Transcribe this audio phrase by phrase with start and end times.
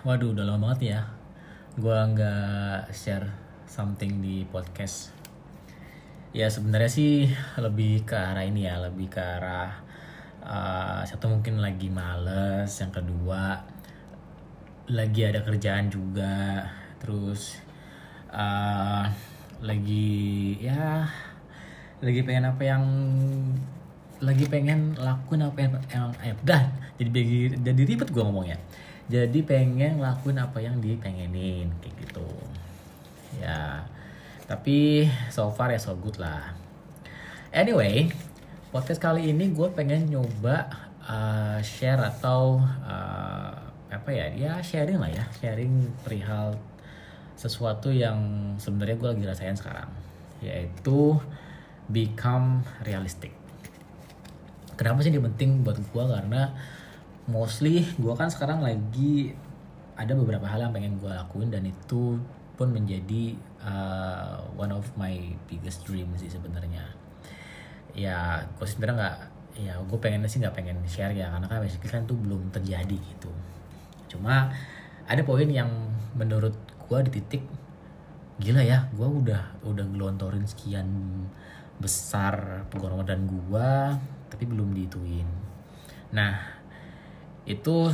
[0.00, 1.00] Waduh udah lama banget ya.
[1.76, 3.28] Gua nggak share
[3.68, 5.12] something di podcast.
[6.32, 7.28] Ya sebenarnya sih
[7.60, 9.76] lebih ke arah ini ya, lebih ke arah
[10.40, 13.60] uh, satu mungkin lagi males, yang kedua
[14.88, 16.64] lagi ada kerjaan juga,
[16.96, 17.60] terus
[18.32, 19.04] uh,
[19.60, 21.04] lagi ya
[22.00, 22.84] lagi pengen apa yang
[24.24, 26.64] lagi pengen lakuin apa yang, yang eh, dah
[27.00, 28.60] jadi jadi ribet gue ngomongnya.
[29.10, 32.28] Jadi pengen lakuin apa yang dipengenin kayak gitu.
[33.40, 33.88] Ya
[34.50, 36.52] tapi so far ya so good lah.
[37.50, 38.12] Anyway
[38.70, 40.70] podcast kali ini gue pengen nyoba
[41.02, 43.50] uh, share atau uh,
[43.90, 45.24] apa ya ya sharing lah ya.
[45.42, 46.54] Sharing perihal
[47.40, 48.20] sesuatu yang
[48.60, 49.88] sebenarnya gue lagi rasain sekarang
[50.44, 51.16] yaitu
[51.88, 53.32] become realistic.
[54.76, 56.56] Kenapa sih ini penting buat gue karena
[57.30, 59.32] mostly gue kan sekarang lagi
[59.94, 62.18] ada beberapa hal yang pengen gue lakuin dan itu
[62.56, 65.16] pun menjadi uh, one of my
[65.48, 66.84] biggest dream sih sebenarnya.
[67.96, 69.18] Ya gue sebenarnya nggak
[69.60, 72.96] ya gue pengen sih nggak pengen share ya karena kan basically kan itu belum terjadi
[72.96, 73.32] gitu.
[74.12, 74.52] Cuma
[75.08, 75.68] ada poin yang
[76.16, 76.52] menurut
[76.88, 77.42] gue di titik
[78.40, 80.88] gila ya gue udah udah gelontorin sekian
[81.76, 83.68] besar pengorbanan gue
[84.32, 85.28] tapi belum diituin.
[86.16, 86.59] Nah
[87.50, 87.90] itu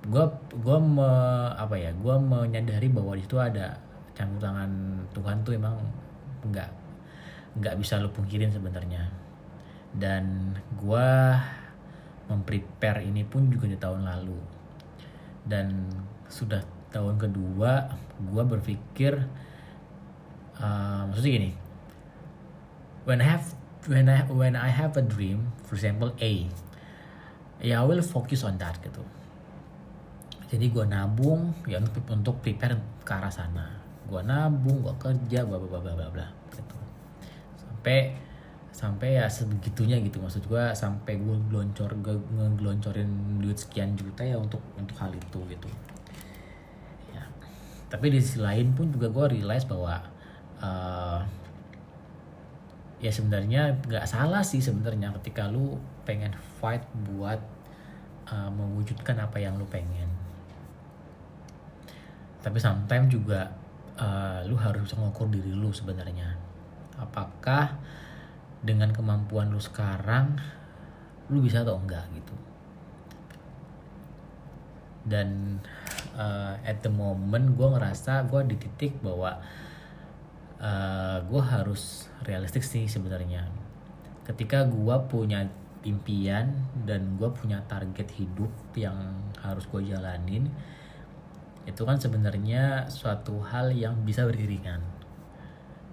[0.00, 0.24] gue
[0.64, 1.10] gua me,
[1.56, 3.76] apa ya gue menyadari bahwa di situ ada
[4.16, 4.70] campur tangan
[5.12, 5.76] Tuhan tuh emang
[6.44, 6.70] nggak
[7.60, 9.08] nggak bisa lu pungkirin sebenarnya.
[9.90, 11.10] Dan gue
[12.30, 14.38] memprepare ini pun juga di tahun lalu.
[15.42, 15.90] Dan
[16.30, 16.62] sudah
[16.94, 17.90] tahun kedua
[18.22, 19.18] gue berpikir
[20.60, 21.52] uh, maksudnya gini.
[23.08, 23.46] When I have
[23.88, 26.46] when I when I have a dream, for example A,
[27.60, 29.04] ya I will focus on that gitu.
[30.50, 32.74] Jadi gue nabung ya untuk untuk prepare
[33.06, 33.78] ke arah sana.
[34.10, 36.76] Gue nabung, gue kerja, bla bla bla bla bla gitu.
[37.54, 38.18] Sampai
[38.80, 41.90] sampai ya sebegitunya gitu maksud gue sampai gue geloncor
[42.32, 45.68] ngeloncorin duit sekian juta ya untuk untuk hal itu gitu
[47.12, 47.20] ya
[47.92, 50.00] tapi di sisi lain pun juga gue realize bahwa
[50.64, 51.20] uh,
[53.00, 57.40] ya sebenarnya nggak salah sih sebenarnya ketika lu pengen fight buat
[58.28, 60.08] uh, mewujudkan apa yang lu pengen.
[62.40, 63.52] Tapi sometimes juga
[63.96, 66.36] uh, lu harus mengukur diri lu sebenarnya.
[67.00, 67.80] Apakah
[68.60, 70.36] dengan kemampuan lu sekarang
[71.32, 72.36] lu bisa atau enggak gitu.
[75.08, 75.58] Dan
[76.20, 79.40] uh, at the moment gue ngerasa gue di titik bahwa
[80.60, 83.48] uh, eh, gue harus realistik sih sebenarnya.
[84.28, 85.48] Ketika gue punya
[85.88, 86.52] impian
[86.84, 90.44] dan gue punya target hidup yang harus gue jalanin
[91.64, 94.80] itu kan sebenarnya suatu hal yang bisa beriringan.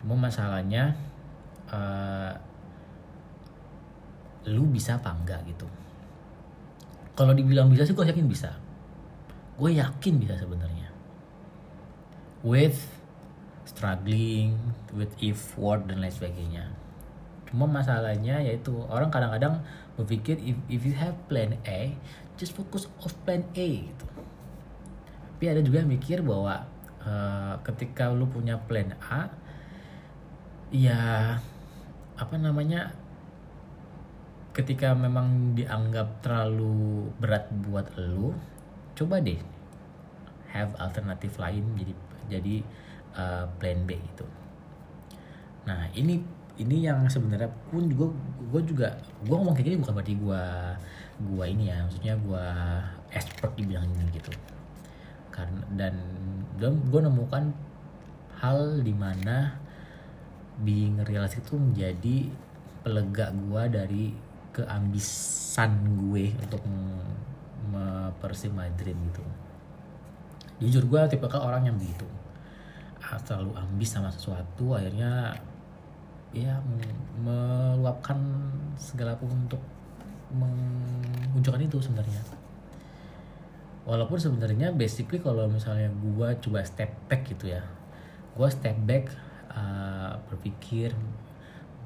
[0.00, 0.96] Cuma masalahnya
[1.68, 2.32] uh,
[4.48, 5.68] lu bisa apa enggak gitu.
[7.16, 8.56] Kalau dibilang bisa sih gue yakin bisa.
[9.60, 10.88] Gue yakin bisa sebenarnya.
[12.40, 12.99] With
[13.64, 14.56] struggling
[14.96, 16.64] with effort dan lain sebagainya.
[17.50, 19.60] Cuma masalahnya yaitu orang kadang-kadang
[19.98, 21.94] berpikir if, if you have plan A
[22.38, 24.06] just focus of plan A gitu.
[25.36, 26.64] Tapi ada juga yang mikir bahwa
[27.04, 29.28] uh, ketika lu punya plan A
[30.70, 31.34] ya
[32.14, 32.94] apa namanya
[34.54, 38.34] ketika memang dianggap terlalu berat buat lu
[38.94, 39.38] coba deh
[40.50, 41.94] have alternatif lain jadi
[42.30, 42.56] jadi
[43.16, 44.26] uh, plan B itu.
[45.66, 46.20] Nah ini
[46.60, 48.08] ini yang sebenarnya pun gue
[48.52, 48.92] gue juga
[49.24, 50.44] gue ngomong kayak gini bukan berarti gue
[51.20, 52.46] gue ini ya maksudnya gue
[53.16, 54.32] expert di bidang ini gitu.
[55.32, 55.94] Karena dan
[56.60, 57.44] dan gue nemukan
[58.40, 59.56] hal di mana
[60.60, 62.16] being realistic itu menjadi
[62.84, 64.04] pelega gue dari
[64.52, 66.60] keambisan gue untuk
[67.70, 69.24] mempersi my dream gitu.
[70.60, 72.04] Jujur gue tipe orang yang begitu
[73.18, 75.34] terlalu ambis sama sesuatu akhirnya
[76.30, 76.62] ya
[77.18, 78.18] meluapkan
[78.78, 79.58] segala pun untuk
[80.30, 82.22] menunjukkan itu sebenarnya.
[83.82, 87.64] Walaupun sebenarnya basically kalau misalnya gue coba step back gitu ya
[88.40, 89.10] gue step back
[89.52, 90.94] uh, berpikir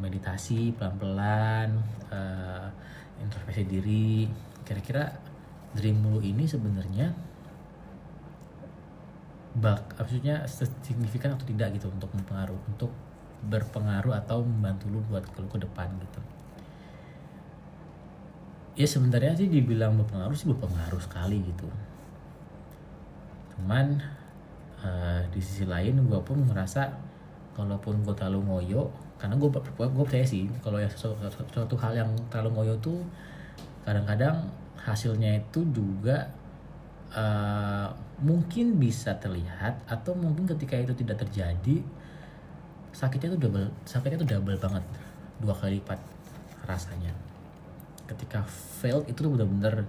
[0.00, 1.80] meditasi pelan-pelan
[2.10, 2.68] uh,
[3.22, 4.26] introspeksi diri.
[4.66, 5.12] Kira-kira
[5.72, 7.31] dream lu ini sebenarnya
[9.52, 10.48] bak maksudnya
[10.80, 12.88] signifikan atau tidak gitu untuk mempengaruh untuk
[13.42, 16.20] berpengaruh atau membantu lu buat ke ke depan gitu.
[18.72, 21.68] Ya sebenarnya sih dibilang berpengaruh sih berpengaruh sekali gitu.
[23.52, 24.00] Cuman
[24.80, 26.88] uh, di sisi lain gue pun ngerasa
[27.52, 28.88] kalaupun gue terlalu ngoyo
[29.20, 33.04] karena gue gue percaya sih kalau ya sesuatu hal yang terlalu ngoyo tuh
[33.84, 36.26] kadang-kadang hasilnya itu juga
[37.14, 37.86] uh,
[38.22, 41.82] mungkin bisa terlihat atau mungkin ketika itu tidak terjadi
[42.94, 44.84] sakitnya itu double sakitnya itu double banget
[45.42, 45.98] dua kali lipat
[46.70, 47.10] rasanya
[48.06, 49.88] ketika failed itu tuh bener-bener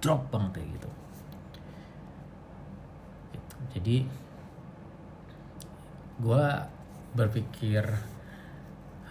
[0.00, 0.90] drop banget kayak gitu.
[3.32, 3.56] gitu.
[3.78, 3.96] jadi
[6.20, 6.44] gue
[7.16, 7.84] berpikir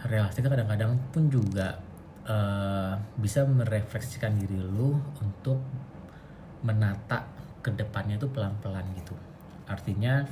[0.06, 1.82] realistis kadang-kadang pun juga
[2.28, 5.58] uh, bisa merefleksikan diri lu untuk
[6.62, 9.14] menata ke depannya itu pelan-pelan gitu.
[9.68, 10.24] Artinya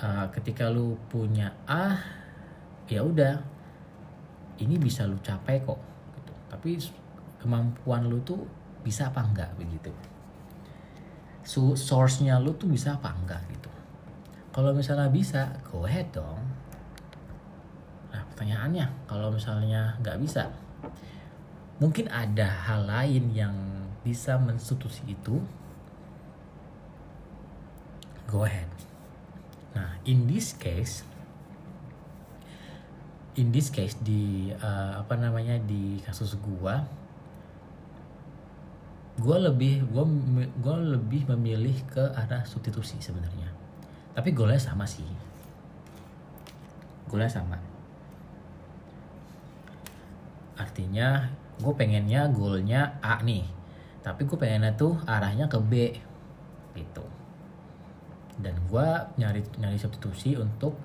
[0.00, 1.96] uh, ketika lu punya A
[2.88, 3.40] ya udah
[4.60, 5.80] ini bisa lu capai kok
[6.20, 6.32] gitu.
[6.52, 6.76] tapi
[7.40, 8.44] kemampuan lu tuh
[8.84, 9.92] bisa apa enggak begitu.
[11.44, 13.68] So, source-nya lu tuh bisa apa enggak gitu.
[14.54, 16.40] Kalau misalnya bisa go ahead dong.
[18.14, 20.46] Nah pertanyaannya kalau misalnya nggak bisa
[21.82, 23.54] mungkin ada hal lain yang
[24.06, 25.42] bisa menstitusi itu
[28.28, 28.68] go ahead.
[29.74, 31.04] Nah in this case
[33.34, 36.86] in this case di uh, apa namanya di kasus gua
[39.18, 40.06] gua lebih gua
[40.62, 43.50] gua lebih memilih ke arah substitusi sebenarnya.
[44.14, 45.06] Tapi golnya sama sih.
[47.10, 47.58] Golnya sama.
[50.54, 51.26] Artinya
[51.58, 53.42] gue pengennya golnya A nih.
[54.06, 55.98] Tapi gue pengennya tuh arahnya ke B.
[56.78, 57.23] Gitu
[58.44, 58.86] dan gue
[59.16, 60.76] nyari nyari substitusi untuk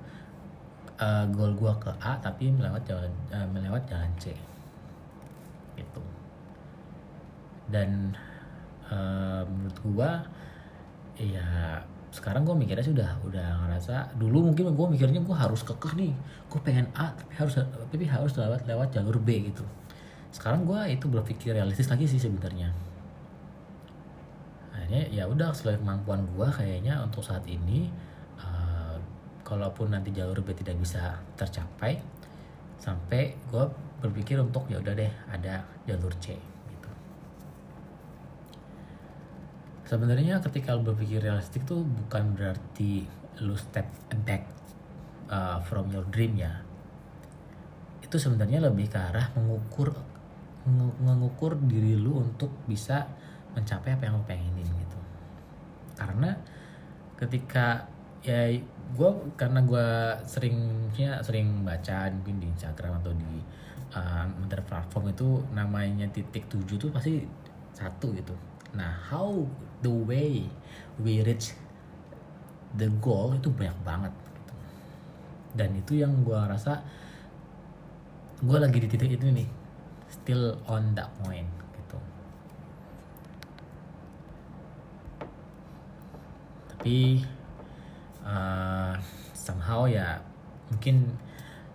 [0.96, 4.32] uh, goal gue ke A tapi melewat jalan uh, melewat jalan C.
[5.76, 6.04] Gitu.
[7.68, 8.16] Dan
[8.88, 10.12] uh, menurut gue
[11.20, 16.14] ya sekarang gue mikirnya sudah udah ngerasa dulu mungkin gue mikirnya gue harus kekeh nih.
[16.48, 19.68] Gue pengen A tapi harus tapi harus lewat lewat jalur B gitu.
[20.32, 22.90] Sekarang gue itu berpikir realistis lagi sih sebenarnya
[24.90, 27.94] akhirnya ya udah sesuai kemampuan gue kayaknya untuk saat ini
[29.46, 32.02] kalaupun nanti jalur B tidak bisa tercapai
[32.82, 33.66] sampai gue
[34.02, 36.34] berpikir untuk ya udah deh ada jalur C
[36.74, 36.90] gitu.
[39.86, 43.06] Sebenarnya ketika lo berpikir realistik tuh bukan berarti
[43.46, 43.86] lu step
[44.26, 44.50] back
[45.30, 46.66] uh, from your dream ya.
[48.02, 49.94] Itu sebenarnya lebih ke arah mengukur
[51.02, 53.06] mengukur diri lu untuk bisa
[53.54, 54.79] mencapai apa yang lo pengenin
[56.00, 56.32] karena
[57.20, 57.84] ketika
[58.24, 58.56] ya
[58.96, 59.88] gue karena gue
[60.24, 63.44] seringnya sering baca mungkin di Instagram atau di
[63.92, 67.28] uh, platform itu namanya titik tujuh tuh pasti
[67.76, 68.32] satu gitu
[68.72, 69.44] nah how
[69.84, 70.48] the way
[71.02, 71.56] we reach
[72.78, 74.54] the goal itu banyak banget gitu.
[75.58, 76.84] dan itu yang gue rasa
[78.40, 79.50] gue lagi di titik itu nih
[80.08, 81.98] still on that point gitu
[86.80, 87.20] tapi
[88.24, 88.96] uh,
[89.36, 90.16] somehow ya
[90.72, 91.12] mungkin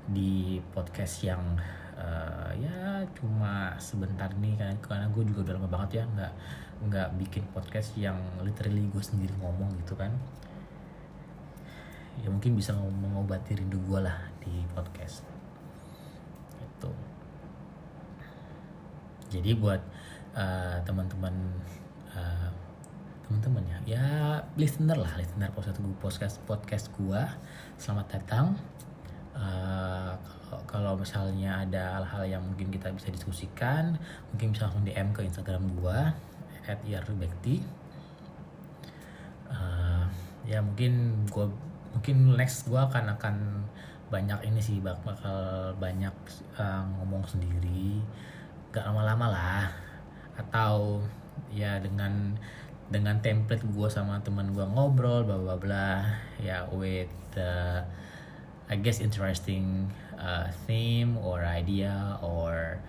[0.08, 1.44] di podcast yang
[1.92, 6.32] uh, ya cuma sebentar nih kan karena gue juga udah lama banget ya nggak
[6.88, 10.08] nggak bikin podcast yang literally gue sendiri ngomong gitu kan.
[12.24, 15.20] Ya mungkin bisa mengobati rindu gue lah di podcast.
[16.64, 16.88] Itu
[19.28, 19.84] jadi buat
[20.32, 21.36] uh, teman-teman
[23.24, 23.78] teman-teman ya.
[23.88, 24.06] Ya
[24.60, 27.32] listener lah listener podcast gue podcast podcast gua.
[27.80, 28.52] Selamat datang.
[29.34, 30.12] Uh,
[30.68, 33.98] kalau misalnya ada hal-hal yang mungkin kita bisa diskusikan
[34.30, 36.14] mungkin bisa langsung DM ke Instagram gua
[36.70, 37.58] at @iarbekti
[39.50, 40.06] uh,
[40.46, 41.50] ya mungkin gua
[41.90, 43.36] mungkin next gua akan akan
[44.14, 46.14] banyak ini sih bakal banyak
[46.60, 47.98] uh, ngomong sendiri.
[48.70, 49.66] Gak lama-lama lah.
[50.38, 51.02] Atau
[51.50, 52.38] ya dengan
[52.92, 55.90] dengan template gue sama teman gue ngobrol bla bla bla
[56.40, 57.80] ya with uh,
[58.68, 62.80] I guess interesting uh, theme or idea or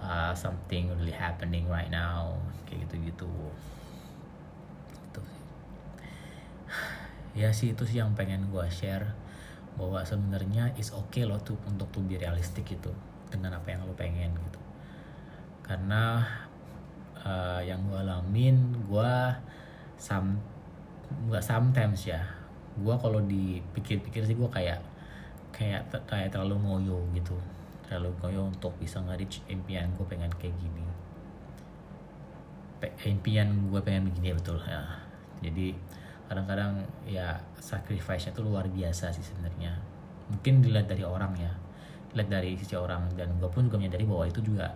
[0.00, 3.32] uh, something really happening right now kayak gitu gitu
[5.12, 5.22] itu
[7.40, 9.12] ya sih itu sih yang pengen gue share
[9.76, 12.92] bahwa sebenarnya is okay loh tuh untuk tuh be realistik gitu
[13.32, 14.60] dengan apa yang lo pengen gitu.
[15.64, 16.20] Karena
[17.22, 19.12] uh, yang gue alamin gue
[19.98, 20.36] sam
[21.28, 22.20] nggak sometimes ya.
[22.78, 24.80] Gue kalau dipikir-pikir sih gue kayak
[25.54, 27.36] kayak kayak terlalu ngoyo gitu.
[27.86, 30.84] Terlalu ngoyo untuk bisa nge-reach impian gue pengen kayak gini.
[32.80, 34.82] Pe impian gue pengen begini ya betul ya.
[35.44, 35.76] Jadi
[36.26, 39.76] kadang-kadang ya sacrifice-nya tuh luar biasa sih sebenarnya.
[40.32, 41.52] Mungkin dilihat dari orang ya
[42.12, 43.12] dilihat dari sisi orang.
[43.12, 44.72] Dan gue pun juga menyadari bahwa itu juga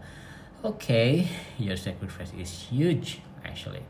[0.64, 3.84] okay, your sacrifice is huge actually.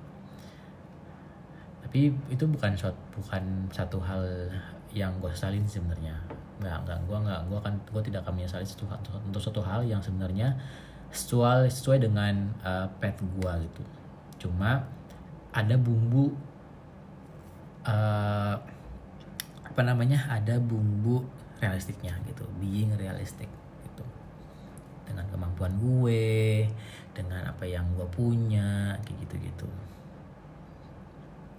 [1.87, 2.75] Tapi itu bukan
[3.15, 4.51] bukan satu hal
[4.91, 6.17] yang gue sesalin sebenarnya.
[6.59, 8.89] Nggak nggak gue nggak gue kan gue tidak akan menyesali satu
[9.23, 10.57] untuk suatu hal yang sebenarnya
[11.15, 13.83] sesuai sesuai dengan uh, pet gue gitu.
[14.47, 14.83] Cuma
[15.55, 16.35] ada bumbu
[17.87, 18.55] uh,
[19.65, 21.25] apa namanya ada bumbu
[21.61, 23.49] realistiknya gitu being realistic
[25.07, 26.67] dengan kemampuan gue
[27.17, 29.69] dengan apa yang gue punya kayak gitu gitu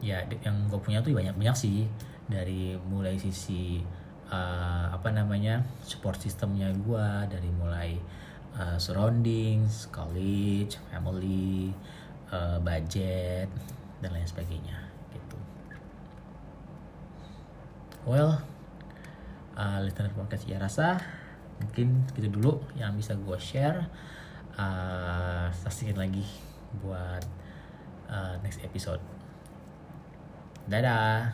[0.01, 1.89] ya yang gue punya tuh banyak banyak sih.
[2.27, 3.79] Dari mulai sisi
[4.27, 7.95] uh, apa namanya support sistemnya gue dari mulai
[8.59, 11.71] uh, surroundings college family
[12.35, 13.47] uh, budget
[14.03, 14.75] dan lain sebagainya
[15.15, 15.37] gitu.
[18.03, 18.43] Well
[19.55, 20.99] uh, listener podcast ya rasa
[21.61, 23.87] mungkin gitu dulu yang bisa gue share.
[24.57, 26.25] Uh, saksikan lagi
[26.81, 27.21] buat
[28.09, 29.01] uh, next episode.
[30.65, 31.31] Dadah